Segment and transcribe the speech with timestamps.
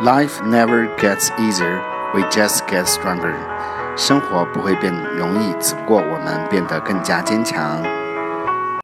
[0.00, 1.82] life never gets easier
[2.14, 3.34] we just get stronger
[3.96, 7.82] 生活不会变容易只不过我们变得更加坚强